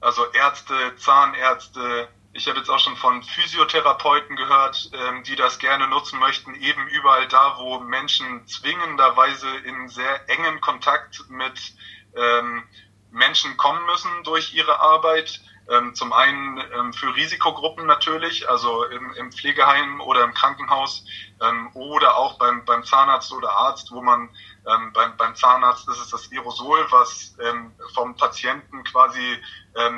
also 0.01 0.23
Ärzte, 0.33 0.73
Zahnärzte, 0.97 2.07
ich 2.33 2.47
habe 2.47 2.57
jetzt 2.59 2.69
auch 2.69 2.79
schon 2.79 2.97
von 2.97 3.21
Physiotherapeuten 3.21 4.35
gehört, 4.35 4.89
ähm, 4.93 5.23
die 5.23 5.35
das 5.35 5.59
gerne 5.59 5.87
nutzen 5.87 6.19
möchten, 6.19 6.55
eben 6.55 6.87
überall 6.87 7.27
da, 7.27 7.57
wo 7.59 7.79
Menschen 7.79 8.45
zwingenderweise 8.47 9.49
in 9.65 9.87
sehr 9.87 10.29
engen 10.29 10.59
Kontakt 10.59 11.29
mit 11.29 11.75
ähm, 12.15 12.63
Menschen 13.11 13.55
kommen 13.57 13.85
müssen 13.85 14.09
durch 14.23 14.53
ihre 14.55 14.79
Arbeit. 14.79 15.41
Ähm, 15.69 15.95
zum 15.95 16.11
einen 16.11 16.57
ähm, 16.57 16.91
für 16.91 17.15
Risikogruppen 17.15 17.85
natürlich, 17.85 18.49
also 18.49 18.83
im, 18.85 19.13
im 19.13 19.31
Pflegeheim 19.31 20.01
oder 20.01 20.23
im 20.23 20.33
Krankenhaus 20.33 21.05
ähm, 21.39 21.69
oder 21.73 22.17
auch 22.17 22.37
beim, 22.37 22.65
beim 22.65 22.83
Zahnarzt 22.83 23.31
oder 23.31 23.51
Arzt, 23.51 23.91
wo 23.91 24.01
man 24.01 24.29
ähm, 24.67 24.91
beim, 24.91 25.15
beim 25.15 25.35
Zahnarzt 25.35 25.87
ist 25.87 25.99
es 25.99 26.09
das 26.09 26.29
Aerosol, 26.31 26.85
was 26.89 27.37
vom 27.93 28.15
Patienten 28.15 28.83
quasi 28.83 29.37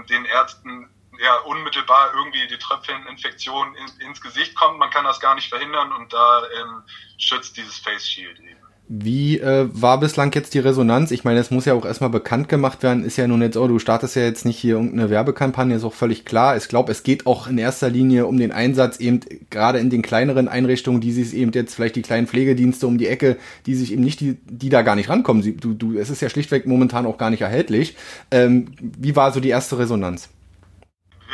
den 0.09 0.23
Ärzten 0.25 0.89
ja, 1.23 1.37
unmittelbar 1.45 2.11
irgendwie 2.15 2.47
die 2.47 2.57
Tröpfcheninfektion 2.57 3.75
in, 3.75 4.07
ins 4.07 4.21
Gesicht 4.21 4.55
kommt. 4.55 4.79
Man 4.79 4.89
kann 4.89 5.05
das 5.05 5.19
gar 5.19 5.35
nicht 5.35 5.49
verhindern 5.49 5.91
und 5.93 6.11
da 6.13 6.43
ähm, 6.61 6.83
schützt 7.17 7.57
dieses 7.57 7.77
Face 7.77 8.07
Shield 8.07 8.39
eben. 8.39 8.65
Wie 8.87 9.39
äh, 9.39 9.67
war 9.71 9.99
bislang 9.99 10.31
jetzt 10.35 10.53
die 10.53 10.59
Resonanz? 10.59 11.09
Ich 11.09 11.23
meine, 11.23 11.39
es 11.39 11.49
muss 11.49 11.65
ja 11.65 11.73
auch 11.73 11.85
erstmal 11.85 12.11
bekannt 12.11 12.49
gemacht 12.49 12.83
werden. 12.83 13.03
Ist 13.03 13.17
ja 13.17 13.27
nun 13.27 13.41
jetzt, 13.41 13.57
oh, 13.57 13.67
du 13.67 13.79
startest 13.79 14.15
ja 14.15 14.21
jetzt 14.21 14.45
nicht 14.45 14.59
hier 14.59 14.75
irgendeine 14.75 15.09
Werbekampagne, 15.09 15.75
ist 15.75 15.83
auch 15.83 15.93
völlig 15.93 16.23
klar. 16.23 16.55
Ich 16.55 16.67
glaube, 16.67 16.91
es 16.91 17.01
geht 17.01 17.25
auch 17.25 17.47
in 17.47 17.57
erster 17.57 17.89
Linie 17.89 18.27
um 18.27 18.37
den 18.37 18.51
Einsatz 18.51 18.97
eben 18.97 19.21
gerade 19.49 19.79
in 19.79 19.89
den 19.89 20.03
kleineren 20.03 20.47
Einrichtungen, 20.47 21.01
die 21.01 21.11
sich 21.11 21.33
eben 21.33 21.51
jetzt 21.51 21.73
vielleicht 21.73 21.95
die 21.95 22.03
kleinen 22.03 22.27
Pflegedienste 22.27 22.85
um 22.85 22.99
die 22.99 23.07
Ecke, 23.07 23.37
die 23.65 23.73
sich 23.73 23.91
eben 23.91 24.03
nicht, 24.03 24.19
die, 24.19 24.37
die 24.45 24.69
da 24.69 24.83
gar 24.83 24.95
nicht 24.95 25.09
rankommen. 25.09 25.41
Sie, 25.41 25.57
du, 25.57 25.73
du, 25.73 25.97
es 25.97 26.11
ist 26.11 26.21
ja 26.21 26.29
schlichtweg 26.29 26.67
momentan 26.67 27.07
auch 27.07 27.17
gar 27.17 27.31
nicht 27.31 27.41
erhältlich. 27.41 27.97
Ähm, 28.29 28.67
wie 28.79 29.15
war 29.15 29.31
so 29.31 29.39
die 29.39 29.49
erste 29.49 29.79
Resonanz? 29.79 30.29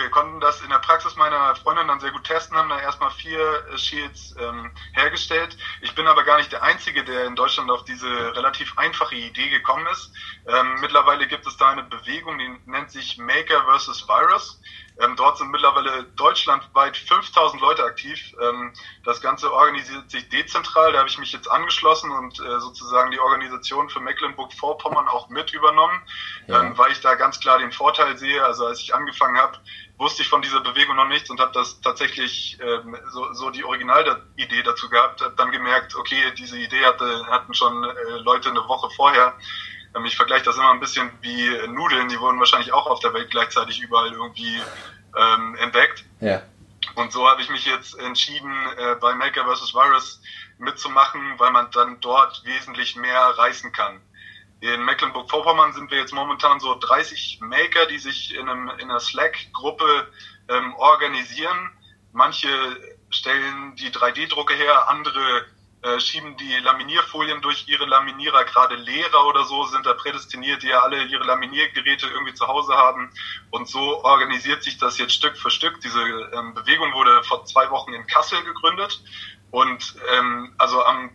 Wir 0.01 0.10
konnten 0.10 0.39
das 0.39 0.62
in 0.62 0.70
der 0.70 0.79
Praxis 0.79 1.15
meiner 1.15 1.55
Freundin 1.55 1.88
dann 1.88 2.00
sehr 2.00 2.12
gut 2.12 2.24
testen, 2.24 2.58
haben 2.58 2.70
da 2.70 2.79
erstmal 2.79 3.12
vier 3.12 3.39
äh, 3.39 3.77
Shields 3.77 4.36
ähm, 4.39 4.72
hergestellt. 4.93 5.58
Ich 5.81 5.93
bin 5.96 6.08
aber 6.08 6.24
gar 6.24 6.38
nicht 6.38 6.51
der 6.51 6.63
Einzige, 6.63 7.03
der 7.03 7.25
in 7.25 7.36
Deutschland 7.36 7.70
auf 7.70 7.86
diese 7.86 8.08
relativ 8.36 8.77
einfache 8.77 9.15
Idee 9.15 9.50
gekommen 9.50 9.86
ist. 9.91 10.12
Ähm, 10.48 10.75
mittlerweile 10.81 11.27
gibt 11.27 11.46
es 11.48 11.58
da 11.58 11.70
eine 11.70 11.84
Bewegung, 11.84 12.38
die 12.38 12.58
nennt 12.65 12.91
sich 12.91 13.17
Maker 13.17 13.63
vs. 13.65 14.08
Virus. 14.08 14.60
Ähm, 15.01 15.15
dort 15.15 15.38
sind 15.38 15.51
mittlerweile 15.51 16.03
deutschlandweit 16.15 16.96
5000 16.96 17.62
Leute 17.62 17.84
aktiv. 17.84 18.34
Ähm, 18.41 18.72
das 19.03 19.22
Ganze 19.22 19.51
organisiert 19.51 20.10
sich 20.12 20.29
dezentral. 20.29 20.93
Da 20.93 21.00
habe 21.00 21.10
ich 21.10 21.17
mich 21.17 21.31
jetzt 21.31 21.50
angeschlossen 21.50 22.12
und 22.12 22.39
äh, 22.39 22.60
sozusagen 22.60 23.12
die 23.12 23.20
Organisation 23.20 23.89
für 23.89 24.00
Mecklenburg-Vorpommern 24.00 25.08
auch 25.08 25.29
mit 25.29 25.53
übernommen, 25.53 26.01
ja. 26.48 26.62
ähm, 26.62 26.77
weil 26.77 26.91
ich 26.91 27.01
da 27.01 27.15
ganz 27.15 27.39
klar 27.39 27.58
den 27.60 27.72
Vorteil 27.72 28.17
sehe. 28.17 28.43
Also 28.46 28.65
als 28.67 28.79
ich 28.79 28.93
angefangen 28.93 29.38
habe, 29.38 29.58
wusste 29.98 30.22
ich 30.22 30.29
von 30.29 30.41
dieser 30.41 30.62
Bewegung 30.62 30.96
noch 30.96 31.08
nichts 31.08 31.29
und 31.29 31.39
habe 31.39 31.51
das 31.53 31.81
tatsächlich 31.81 32.60
ähm, 32.62 32.96
so, 33.12 33.34
so 33.34 33.50
die 33.50 33.63
Originalidee 33.63 34.63
dazu 34.63 34.89
gehabt. 34.89 35.22
Habe 35.22 35.36
dann 35.36 35.51
gemerkt, 35.51 35.96
okay, 35.96 36.31
diese 36.38 36.58
Idee 36.58 36.86
hatte, 36.86 37.25
hatten 37.27 37.53
schon 37.53 37.84
äh, 37.84 38.17
Leute 38.24 38.50
eine 38.50 38.67
Woche 38.67 38.89
vorher. 38.96 39.36
Ähm, 39.96 40.05
ich 40.05 40.15
vergleiche 40.15 40.46
das 40.46 40.58
immer 40.58 40.72
ein 40.72 40.79
bisschen 40.79 41.12
wie 41.22 41.50
Nudeln, 41.67 42.08
die 42.10 42.20
wurden 42.20 42.39
wahrscheinlich 42.39 42.74
auch 42.74 42.88
auf 42.88 43.00
der 43.00 43.13
Welt 43.13 43.31
gleichzeitig 43.31 43.81
überall 43.81 44.12
irgendwie 44.12 44.62
ähm, 45.18 45.56
entdeckt. 45.56 46.06
Ja. 46.20 46.41
Und 46.96 47.12
so 47.12 47.27
habe 47.27 47.41
ich 47.41 47.50
mich 47.50 47.65
jetzt 47.65 47.98
entschieden, 48.00 48.51
äh, 48.77 48.96
bei 48.96 49.13
Maker 49.13 49.46
vs. 49.46 49.74
Virus 49.74 50.22
mitzumachen, 50.58 51.22
weil 51.38 51.51
man 51.51 51.70
dann 51.72 52.00
dort 52.01 52.44
wesentlich 52.46 52.96
mehr 52.96 53.20
reißen 53.20 53.72
kann. 53.72 54.01
In 54.60 54.86
Mecklenburg-Vorpommern 54.86 55.74
sind 55.74 55.89
wir 55.89 55.98
jetzt 55.98 56.13
momentan 56.13 56.60
so 56.60 56.77
30 56.77 57.39
Maker, 57.41 57.88
die 57.88 57.98
sich 57.98 58.36
in, 58.36 58.48
einem, 58.48 58.70
in 58.77 58.91
einer 58.91 59.00
Slack-Gruppe 59.00 60.08
ähm, 60.50 60.75
organisieren. 60.75 61.72
Manche 62.12 62.48
stellen 63.10 63.75
die 63.77 63.89
3D-Drucke 63.89 64.53
her, 64.53 64.88
andere 64.89 65.46
äh, 65.84 66.00
schieben 66.00 66.38
die 66.38 66.56
Laminierfolien 66.58 67.42
durch 67.42 67.68
ihre 67.68 67.86
Laminierer, 67.86 68.44
gerade 68.44 68.76
Lehrer 68.76 69.26
oder 69.26 69.44
so 69.46 69.66
sind 69.66 69.86
da 69.86 69.94
prädestiniert, 69.94 70.62
die 70.62 70.68
ja 70.68 70.82
alle 70.82 71.04
ihre 71.06 71.24
Laminiergeräte 71.24 72.08
irgendwie 72.08 72.36
zu 72.36 72.48
Hause 72.48 72.74
haben. 72.74 73.12
Und 73.50 73.68
so 73.68 74.04
organisiert 74.04 74.64
sich 74.64 74.78
das 74.78 75.00
jetzt 75.00 75.14
Stück 75.14 75.36
für 75.38 75.50
Stück. 75.50 75.82
Diese 75.82 76.00
ähm, 76.00 76.54
Bewegung 76.54 76.94
wurde 76.94 77.24
vor 77.24 77.46
zwei 77.46 77.70
Wochen 77.72 77.94
in 77.94 78.06
Kassel 78.06 78.44
gegründet. 78.44 79.04
Und 79.50 79.96
ähm, 80.14 80.54
also 80.60 80.84
am 80.84 81.10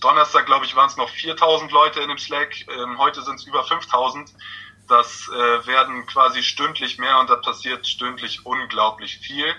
Donnerstag, 0.00 0.46
glaube 0.46 0.64
ich, 0.64 0.74
waren 0.74 0.88
es 0.88 0.96
noch 0.96 1.10
4000 1.10 1.70
Leute 1.72 2.00
in 2.00 2.08
dem 2.08 2.18
Slack. 2.18 2.54
Ähm, 2.68 2.98
heute 2.98 3.22
sind 3.22 3.36
es 3.36 3.46
über 3.46 3.64
5000. 3.64 4.32
Das 4.88 5.28
äh, 5.28 5.66
werden 5.66 6.06
quasi 6.06 6.42
stündlich 6.42 6.98
mehr 6.98 7.18
und 7.18 7.28
da 7.28 7.36
passiert 7.36 7.86
stündlich 7.86 8.46
unglaublich 8.46 9.18
viel, 9.18 9.52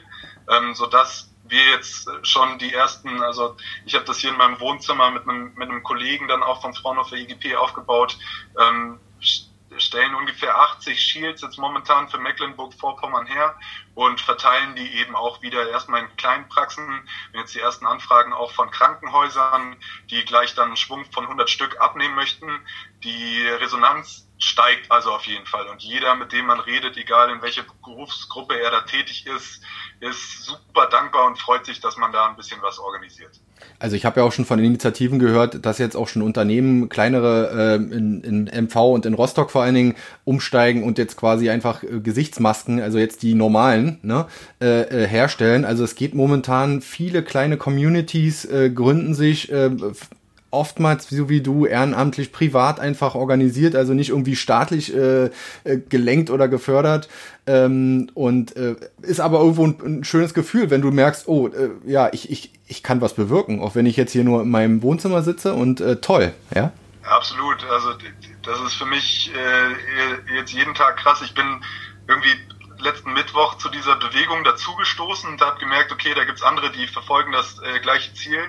ähm, 0.49 0.73
sodass 0.73 1.29
wir 1.49 1.63
jetzt 1.71 2.09
schon 2.23 2.57
die 2.59 2.73
ersten, 2.73 3.21
also 3.21 3.55
ich 3.85 3.95
habe 3.95 4.05
das 4.05 4.19
hier 4.19 4.31
in 4.31 4.37
meinem 4.37 4.59
Wohnzimmer 4.59 5.11
mit 5.11 5.23
einem, 5.23 5.53
mit 5.55 5.69
einem 5.69 5.83
Kollegen 5.83 6.27
dann 6.27 6.43
auch 6.43 6.61
von 6.61 6.73
Fraunhofer 6.73 7.15
IGP 7.15 7.55
aufgebaut, 7.55 8.17
ähm, 8.59 8.99
stellen 9.77 10.15
ungefähr 10.15 10.57
80 10.57 10.99
Shields 10.99 11.41
jetzt 11.41 11.57
momentan 11.57 12.07
für 12.09 12.17
Mecklenburg-Vorpommern 12.17 13.27
her 13.27 13.55
und 13.95 14.21
verteilen 14.21 14.75
die 14.75 14.99
eben 14.99 15.15
auch 15.15 15.41
wieder 15.41 15.69
erstmal 15.69 16.01
in 16.01 16.15
kleinen 16.17 16.47
Praxen. 16.49 17.07
Jetzt 17.33 17.55
die 17.55 17.59
ersten 17.59 17.85
Anfragen 17.85 18.33
auch 18.33 18.51
von 18.51 18.71
Krankenhäusern, 18.71 19.75
die 20.09 20.23
gleich 20.25 20.55
dann 20.55 20.67
einen 20.67 20.77
Schwung 20.77 21.05
von 21.11 21.25
100 21.25 21.49
Stück 21.49 21.79
abnehmen 21.79 22.15
möchten. 22.15 22.47
Die 23.03 23.47
Resonanz 23.47 24.27
steigt 24.39 24.91
also 24.91 25.13
auf 25.13 25.25
jeden 25.25 25.45
Fall. 25.45 25.67
Und 25.67 25.81
jeder, 25.81 26.15
mit 26.15 26.31
dem 26.31 26.45
man 26.45 26.59
redet, 26.59 26.97
egal 26.97 27.31
in 27.31 27.41
welcher 27.41 27.63
Berufsgruppe 27.83 28.59
er 28.59 28.71
da 28.71 28.81
tätig 28.81 29.25
ist, 29.25 29.63
ist 29.99 30.43
super 30.43 30.87
dankbar 30.89 31.27
und 31.27 31.37
freut 31.39 31.65
sich, 31.65 31.79
dass 31.79 31.97
man 31.97 32.11
da 32.11 32.27
ein 32.27 32.35
bisschen 32.35 32.61
was 32.61 32.79
organisiert. 32.79 33.31
Also 33.79 33.95
ich 33.95 34.05
habe 34.05 34.19
ja 34.19 34.25
auch 34.25 34.31
schon 34.31 34.45
von 34.45 34.59
Initiativen 34.59 35.19
gehört, 35.19 35.65
dass 35.65 35.77
jetzt 35.77 35.95
auch 35.95 36.07
schon 36.07 36.21
Unternehmen, 36.21 36.89
kleinere 36.89 37.75
äh, 37.75 37.75
in, 37.75 38.21
in 38.21 38.65
MV 38.65 38.75
und 38.75 39.05
in 39.05 39.13
Rostock 39.13 39.51
vor 39.51 39.63
allen 39.63 39.75
Dingen, 39.75 39.95
umsteigen 40.25 40.83
und 40.83 40.97
jetzt 40.97 41.17
quasi 41.17 41.49
einfach 41.49 41.83
äh, 41.83 41.99
Gesichtsmasken, 41.99 42.81
also 42.81 42.97
jetzt 42.97 43.21
die 43.21 43.33
normalen, 43.33 43.99
ne, 44.01 44.27
äh, 44.61 44.81
äh, 44.81 45.07
herstellen. 45.07 45.65
Also 45.65 45.83
es 45.83 45.95
geht 45.95 46.15
momentan, 46.15 46.81
viele 46.81 47.23
kleine 47.23 47.57
Communities 47.57 48.45
äh, 48.45 48.69
gründen 48.69 49.13
sich, 49.13 49.51
äh, 49.51 49.71
oftmals, 50.51 51.09
so 51.09 51.29
wie 51.29 51.41
du, 51.41 51.65
ehrenamtlich, 51.65 52.31
privat 52.31 52.79
einfach 52.79 53.15
organisiert, 53.15 53.75
also 53.75 53.93
nicht 53.93 54.09
irgendwie 54.09 54.35
staatlich 54.35 54.93
äh, 54.95 55.25
äh, 55.25 55.29
gelenkt 55.89 56.29
oder 56.29 56.47
gefördert. 56.47 57.09
Ähm, 57.45 58.09
und 58.13 58.55
äh, 58.55 58.75
ist 59.01 59.19
aber 59.19 59.39
irgendwo 59.39 59.65
ein, 59.65 59.77
ein, 59.83 60.03
schönes 60.03 60.33
Gefühl, 60.33 60.69
wenn 60.69 60.81
du 60.81 60.91
merkst, 60.91 61.27
oh, 61.27 61.47
äh, 61.47 61.69
ja, 61.85 62.09
ich, 62.11 62.29
ich, 62.29 62.51
ich 62.67 62.83
kann 62.83 63.01
was 63.01 63.13
bewirken, 63.13 63.61
auch 63.61 63.75
wenn 63.75 63.85
ich 63.85 63.97
jetzt 63.97 64.11
hier 64.11 64.23
nur 64.23 64.41
in 64.41 64.49
meinem 64.49 64.81
Wohnzimmer 64.81 65.21
sitze 65.21 65.53
und 65.53 65.81
äh, 65.81 65.97
toll, 65.97 66.33
ja? 66.53 66.71
Absolut, 67.03 67.63
also 67.69 67.89
das 68.43 68.59
ist 68.61 68.73
für 68.73 68.85
mich 68.85 69.31
äh, 69.33 70.35
jetzt 70.35 70.51
jeden 70.51 70.75
Tag 70.75 70.97
krass. 70.97 71.21
Ich 71.23 71.33
bin 71.33 71.45
irgendwie 72.07 72.35
letzten 72.79 73.13
Mittwoch 73.13 73.57
zu 73.57 73.69
dieser 73.69 73.95
Bewegung 73.95 74.43
dazugestoßen 74.43 75.29
und 75.29 75.41
habe 75.41 75.57
gemerkt, 75.57 75.91
okay, 75.91 76.13
da 76.13 76.25
gibt's 76.25 76.43
andere, 76.43 76.69
die 76.71 76.85
verfolgen 76.87 77.31
das 77.31 77.61
gleiche 77.81 78.13
Ziel. 78.13 78.39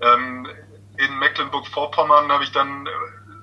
Ähm, 0.00 0.48
in 1.04 1.18
Mecklenburg-Vorpommern 1.18 2.30
habe 2.30 2.44
ich 2.44 2.52
dann 2.52 2.86
äh, 2.86 2.90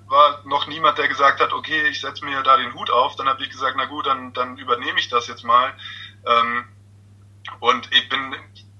war 0.09 0.41
noch 0.45 0.67
niemand, 0.67 0.97
der 0.97 1.07
gesagt 1.07 1.41
hat, 1.41 1.53
okay, 1.53 1.87
ich 1.87 2.01
setze 2.01 2.23
mir 2.23 2.41
da 2.43 2.57
den 2.57 2.73
Hut 2.73 2.89
auf. 2.89 3.15
Dann 3.15 3.27
habe 3.27 3.43
ich 3.43 3.49
gesagt, 3.49 3.75
na 3.77 3.85
gut, 3.85 4.05
dann, 4.05 4.33
dann 4.33 4.57
übernehme 4.57 4.99
ich 4.99 5.09
das 5.09 5.27
jetzt 5.27 5.43
mal. 5.43 5.73
Ähm, 6.25 6.65
und 7.59 7.91
ich 7.93 8.09
bin 8.09 8.35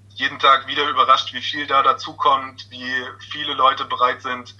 jeden 0.10 0.40
Tag 0.40 0.68
wieder 0.68 0.90
überrascht, 0.90 1.34
wie 1.34 1.42
viel 1.42 1.68
da 1.68 1.84
dazukommt, 1.84 2.70
wie 2.70 3.06
viele 3.32 3.54
Leute 3.54 3.86
bereit 3.86 4.22
sind, 4.22 4.56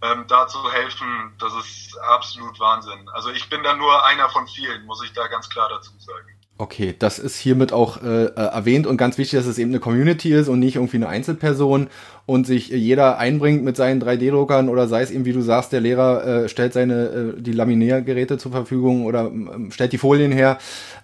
ähm, 0.00 0.26
da 0.26 0.46
zu 0.46 0.72
helfen. 0.72 1.34
Das 1.38 1.52
ist 1.54 1.98
absolut 1.98 2.58
Wahnsinn. 2.58 3.08
Also 3.10 3.30
ich 3.30 3.48
bin 3.48 3.62
da 3.62 3.74
nur 3.74 4.04
einer 4.06 4.28
von 4.30 4.46
vielen, 4.48 4.84
muss 4.86 5.02
ich 5.02 5.12
da 5.12 5.26
ganz 5.26 5.48
klar 5.48 5.68
dazu 5.68 5.92
sagen. 5.98 6.31
Okay, 6.62 6.94
das 6.96 7.18
ist 7.18 7.38
hiermit 7.38 7.72
auch 7.72 8.04
äh, 8.04 8.26
äh, 8.26 8.30
erwähnt 8.36 8.86
und 8.86 8.96
ganz 8.96 9.18
wichtig, 9.18 9.36
dass 9.36 9.48
es 9.48 9.58
eben 9.58 9.72
eine 9.72 9.80
Community 9.80 10.32
ist 10.32 10.46
und 10.46 10.60
nicht 10.60 10.76
irgendwie 10.76 10.98
eine 10.98 11.08
Einzelperson 11.08 11.88
und 12.24 12.46
sich 12.46 12.68
jeder 12.68 13.18
einbringt 13.18 13.64
mit 13.64 13.76
seinen 13.76 14.00
3D-Druckern 14.00 14.68
oder 14.68 14.86
sei 14.86 15.02
es 15.02 15.10
eben, 15.10 15.24
wie 15.24 15.32
du 15.32 15.40
sagst, 15.40 15.72
der 15.72 15.80
Lehrer 15.80 16.24
äh, 16.44 16.48
stellt 16.48 16.72
seine 16.72 17.34
äh, 17.36 17.42
die 17.42 17.50
Laminiergeräte 17.50 18.38
zur 18.38 18.52
Verfügung 18.52 19.06
oder 19.06 19.22
ähm, 19.22 19.72
stellt 19.72 19.92
die 19.92 19.98
Folien 19.98 20.30
her. 20.30 20.58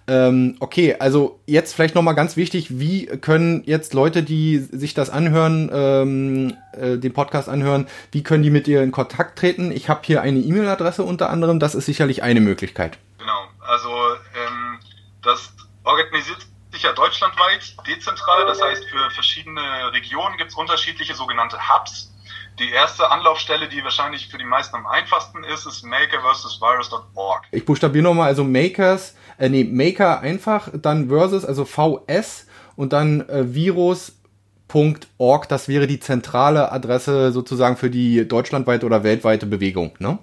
Ähm, 0.07 0.55
okay, 0.61 0.95
also 0.97 1.41
jetzt 1.45 1.73
vielleicht 1.73 1.93
nochmal 1.93 2.15
ganz 2.15 2.37
wichtig, 2.37 2.79
wie 2.79 3.07
können 3.07 3.63
jetzt 3.65 3.93
Leute, 3.93 4.23
die 4.23 4.59
sich 4.59 4.93
das 4.93 5.09
anhören, 5.09 5.69
ähm, 5.73 6.53
äh, 6.71 6.97
den 6.97 7.11
Podcast 7.11 7.49
anhören, 7.49 7.87
wie 8.13 8.23
können 8.23 8.43
die 8.43 8.49
mit 8.49 8.65
dir 8.65 8.81
in 8.81 8.93
Kontakt 8.93 9.37
treten? 9.37 9.73
Ich 9.73 9.89
habe 9.89 9.99
hier 10.03 10.21
eine 10.21 10.39
E-Mail-Adresse 10.39 11.03
unter 11.03 11.29
anderem, 11.29 11.59
das 11.59 11.75
ist 11.75 11.85
sicherlich 11.85 12.23
eine 12.23 12.39
Möglichkeit. 12.39 12.97
Genau, 13.17 13.41
also 13.59 13.89
ähm 13.89 14.88
das 15.21 15.53
organisiert 15.83 16.45
sich 16.71 16.83
ja 16.83 16.93
deutschlandweit 16.93 17.75
dezentral, 17.87 18.45
das 18.45 18.61
heißt 18.61 18.85
für 18.85 19.09
verschiedene 19.11 19.91
Regionen 19.91 20.37
gibt 20.37 20.51
es 20.51 20.55
unterschiedliche 20.55 21.15
sogenannte 21.15 21.57
Hubs. 21.57 22.13
Die 22.59 22.69
erste 22.69 23.09
Anlaufstelle, 23.09 23.69
die 23.69 23.83
wahrscheinlich 23.83 24.27
für 24.27 24.37
die 24.37 24.43
meisten 24.43 24.75
am 24.75 24.85
einfachsten 24.85 25.43
ist, 25.45 25.65
ist 25.65 25.83
maker 25.83 26.21
versus 26.21 26.59
virus.org. 26.59 27.45
Ich 27.51 27.65
buchstabiere 27.65 28.03
nochmal, 28.03 28.27
also 28.27 28.43
makers, 28.43 29.15
äh, 29.37 29.47
nee, 29.47 29.63
maker 29.63 30.19
einfach, 30.19 30.69
dann 30.73 31.07
versus, 31.07 31.45
also 31.45 31.63
VS 31.63 32.47
und 32.75 32.91
dann 32.91 33.27
äh, 33.29 33.53
virus.org, 33.53 35.47
das 35.47 35.69
wäre 35.69 35.87
die 35.87 36.01
zentrale 36.01 36.71
Adresse 36.71 37.31
sozusagen 37.31 37.77
für 37.77 37.89
die 37.89 38.27
deutschlandweite 38.27 38.85
oder 38.85 39.03
weltweite 39.03 39.45
Bewegung, 39.45 39.95
ne? 39.99 40.19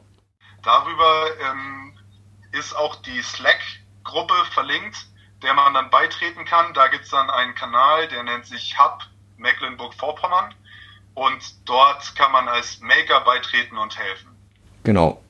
Darüber 0.62 1.26
ähm, 1.50 1.95
ist 2.53 2.76
auch 2.76 2.97
die 2.97 3.23
Slack 3.23 3.61
Gruppe 4.07 4.35
verlinkt, 4.53 4.97
der 5.43 5.55
man 5.55 5.75
dann 5.75 5.91
beitreten 5.91 6.45
kann. 6.45 6.73
Da 6.75 6.89
gibt 6.89 7.05
es 7.05 7.11
dann 7.11 7.31
einen 7.31 7.55
Kanal, 7.55 8.09
der 8.09 8.23
nennt 8.23 8.47
sich 8.47 8.79
Hub 8.79 9.03
Mecklenburg-Vorpommern. 9.37 10.55
Und 11.15 11.69
dort 11.69 12.15
kann 12.15 12.33
man 12.33 12.49
als 12.49 12.81
Maker 12.81 13.21
beitreten 13.23 13.79
und 13.79 13.99
helfen. 13.99 14.37
Genau. 14.83 15.23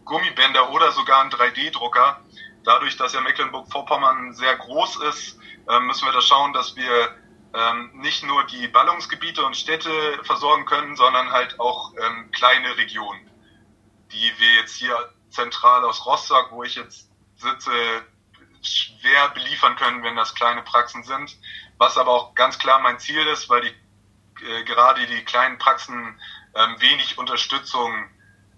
Gummibänder 0.04 0.70
oder 0.70 0.92
sogar 0.92 1.22
einen 1.22 1.30
3D-Drucker. 1.30 2.20
Dadurch, 2.64 2.96
dass 2.96 3.12
ja 3.12 3.20
Mecklenburg-Vorpommern 3.20 4.32
sehr 4.34 4.56
groß 4.56 4.96
ist, 5.08 5.38
äh, 5.68 5.80
müssen 5.80 6.06
wir 6.06 6.12
da 6.12 6.20
schauen, 6.20 6.52
dass 6.52 6.76
wir 6.76 7.16
ähm, 7.54 7.90
nicht 7.94 8.24
nur 8.24 8.44
die 8.44 8.68
Ballungsgebiete 8.68 9.44
und 9.44 9.56
Städte 9.56 9.90
versorgen 10.22 10.64
können, 10.64 10.96
sondern 10.96 11.30
halt 11.30 11.58
auch 11.60 11.92
ähm, 11.98 12.30
kleine 12.32 12.76
Regionen, 12.76 13.30
die 14.12 14.32
wir 14.38 14.54
jetzt 14.60 14.76
hier 14.76 14.96
zentral 15.30 15.84
aus 15.84 16.06
Rostock, 16.06 16.50
wo 16.50 16.62
ich 16.62 16.76
jetzt 16.76 17.10
sitze, 17.36 17.72
schwer 18.62 19.28
beliefern 19.34 19.76
können, 19.76 20.02
wenn 20.02 20.16
das 20.16 20.34
kleine 20.34 20.62
Praxen 20.62 21.02
sind. 21.02 21.36
Was 21.78 21.98
aber 21.98 22.12
auch 22.12 22.34
ganz 22.34 22.58
klar 22.58 22.80
mein 22.80 22.98
Ziel 22.98 23.26
ist, 23.26 23.50
weil 23.50 23.62
die, 23.62 24.46
äh, 24.46 24.64
gerade 24.64 25.06
die 25.06 25.24
kleinen 25.24 25.58
Praxen 25.58 26.20
ähm, 26.54 26.76
wenig 26.78 27.18
Unterstützung 27.18 28.08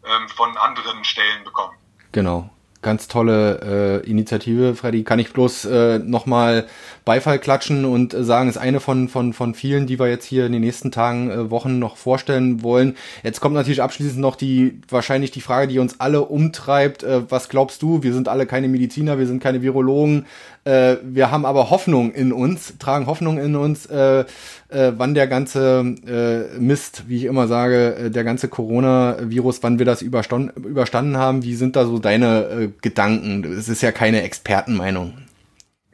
ähm, 0.04 0.28
von 0.28 0.56
anderen 0.56 1.04
Stellen 1.04 1.44
bekommen. 1.44 1.76
Genau. 2.12 2.53
Ganz 2.85 3.09
tolle 3.09 4.03
äh, 4.05 4.11
Initiative, 4.11 4.75
Freddy. 4.75 5.05
Kann 5.05 5.19
ich 5.19 5.33
bloß 5.33 5.64
äh, 5.64 5.99
nochmal 6.00 6.67
Beifall 7.07 7.38
klatschen 7.38 7.87
und 7.87 8.12
äh, 8.12 8.23
sagen, 8.23 8.50
ist 8.50 8.59
eine 8.59 8.79
von, 8.79 9.09
von, 9.09 9.33
von 9.33 9.55
vielen, 9.55 9.87
die 9.87 9.99
wir 9.99 10.11
jetzt 10.11 10.26
hier 10.26 10.45
in 10.45 10.53
den 10.53 10.61
nächsten 10.61 10.93
Tagen, 10.93 11.31
äh, 11.31 11.50
Wochen 11.50 11.79
noch 11.79 11.97
vorstellen 11.97 12.62
wollen. 12.62 12.97
Jetzt 13.23 13.41
kommt 13.41 13.55
natürlich 13.55 13.81
abschließend 13.81 14.21
noch 14.21 14.37
die, 14.37 14.83
wahrscheinlich 14.91 15.31
die 15.31 15.41
Frage, 15.41 15.69
die 15.69 15.79
uns 15.79 15.99
alle 15.99 16.26
umtreibt. 16.26 17.05
Äh, 17.05 17.23
was 17.31 17.49
glaubst 17.49 17.81
du? 17.81 18.03
Wir 18.03 18.12
sind 18.12 18.29
alle 18.29 18.45
keine 18.45 18.69
Mediziner, 18.69 19.19
wir 19.19 19.26
sind 19.26 19.43
keine 19.43 19.62
Virologen. 19.62 20.26
Äh, 20.64 20.97
wir 21.03 21.31
haben 21.31 21.47
aber 21.47 21.71
Hoffnung 21.71 22.12
in 22.12 22.35
uns, 22.35 22.75
tragen 22.79 23.07
Hoffnung 23.07 23.38
in 23.38 23.57
uns, 23.57 23.87
äh, 23.87 24.26
äh, 24.75 24.93
wann 24.97 25.14
der 25.14 25.26
ganze 25.26 25.81
äh, 26.07 26.59
Mist, 26.59 27.09
wie 27.09 27.19
ich 27.19 27.25
immer 27.25 27.47
sage, 27.47 27.95
äh, 27.95 28.11
der 28.11 28.25
ganze 28.25 28.49
Corona-Virus, 28.49 29.62
wann 29.62 29.78
wir 29.78 29.87
das 29.87 30.02
überstanden, 30.02 31.16
haben. 31.16 31.43
Wie 31.43 31.54
sind 31.54 31.76
da 31.76 31.87
so 31.87 31.99
deine 31.99 32.49
äh, 32.49 32.69
Gedanken? 32.83 33.45
Es 33.45 33.69
ist 33.69 33.83
ja 33.83 33.93
keine 33.93 34.23
Expertenmeinung. 34.23 35.26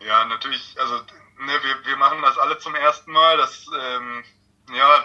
Ja, 0.05 0.25
natürlich, 0.25 0.75
also 0.81 0.95
ne, 0.95 1.53
wir, 1.63 1.91
wir 1.91 1.97
machen 1.97 2.19
das 2.23 2.39
alle 2.39 2.59
zum 2.59 2.75
ersten 2.75 3.13
Mal. 3.13 3.37
Das, 3.37 3.67
ähm, 3.69 4.25
ja, 4.75 5.05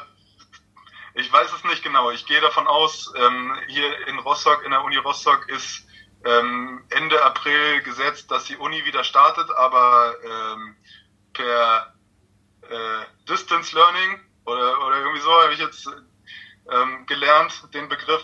ich 1.14 1.32
weiß 1.32 1.50
es 1.54 1.64
nicht 1.66 1.84
genau. 1.84 2.12
Ich 2.12 2.26
gehe 2.26 2.42
davon 2.42 2.68
aus, 2.68 3.14
ähm, 3.18 3.54
hier 3.68 4.08
in 4.08 4.20
Rostock, 4.20 4.64
in 4.64 4.72
der 4.72 4.84
Uni 4.84 4.98
Rostock 4.98 5.50
ist 5.50 5.86
ähm, 6.26 6.82
Ende 6.90 7.24
April 7.24 7.82
gesetzt, 7.84 8.32
dass 8.32 8.46
die 8.46 8.58
Uni 8.58 8.84
wieder 8.86 9.04
startet, 9.04 9.50
aber 9.52 10.16
ähm, 10.24 10.76
per 11.34 11.95
äh, 12.70 13.28
Distance 13.30 13.76
Learning 13.76 14.20
oder, 14.46 14.86
oder 14.86 14.98
irgendwie 14.98 15.22
so 15.22 15.32
habe 15.32 15.54
ich 15.54 15.60
jetzt 15.60 15.88
ähm, 16.72 17.06
gelernt, 17.06 17.64
den 17.74 17.90
Begriff. 17.90 18.24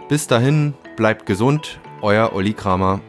Bis 0.08 0.28
dahin, 0.28 0.74
bleibt 1.00 1.24
gesund, 1.24 1.80
euer 2.02 2.34
Olli 2.34 2.52
Kramer. 2.52 3.00